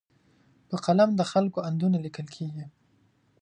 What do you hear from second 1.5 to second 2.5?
اندونه لیکل